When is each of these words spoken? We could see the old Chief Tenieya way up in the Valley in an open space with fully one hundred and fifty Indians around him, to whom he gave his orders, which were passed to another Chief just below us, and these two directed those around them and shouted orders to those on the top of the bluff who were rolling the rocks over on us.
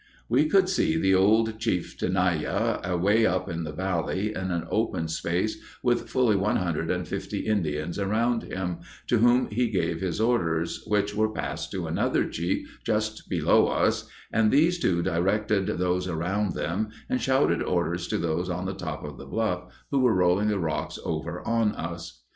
We 0.27 0.49
could 0.49 0.67
see 0.67 0.97
the 0.97 1.13
old 1.13 1.59
Chief 1.59 1.95
Tenieya 1.95 2.97
way 2.99 3.23
up 3.27 3.47
in 3.47 3.65
the 3.65 3.71
Valley 3.71 4.33
in 4.33 4.49
an 4.49 4.65
open 4.71 5.07
space 5.07 5.61
with 5.83 6.09
fully 6.09 6.35
one 6.35 6.55
hundred 6.55 6.89
and 6.89 7.07
fifty 7.07 7.41
Indians 7.41 7.99
around 7.99 8.41
him, 8.41 8.77
to 9.05 9.19
whom 9.19 9.47
he 9.51 9.69
gave 9.69 10.01
his 10.01 10.19
orders, 10.19 10.83
which 10.87 11.13
were 11.13 11.29
passed 11.31 11.69
to 11.73 11.85
another 11.85 12.27
Chief 12.27 12.79
just 12.83 13.29
below 13.29 13.67
us, 13.67 14.09
and 14.33 14.49
these 14.49 14.79
two 14.79 15.03
directed 15.03 15.67
those 15.67 16.07
around 16.07 16.55
them 16.55 16.89
and 17.07 17.21
shouted 17.21 17.61
orders 17.61 18.07
to 18.07 18.17
those 18.17 18.49
on 18.49 18.65
the 18.65 18.73
top 18.73 19.03
of 19.03 19.19
the 19.19 19.27
bluff 19.27 19.71
who 19.91 19.99
were 19.99 20.15
rolling 20.15 20.47
the 20.47 20.57
rocks 20.57 20.97
over 21.05 21.47
on 21.47 21.73
us. 21.75 22.23